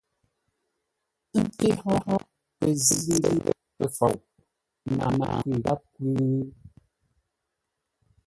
[1.43, 1.93] Ńté hó
[2.57, 3.33] pəzʉ́-ndə̂
[3.77, 4.15] pəfou
[4.95, 6.11] náa khʉ gháp khʉ̌?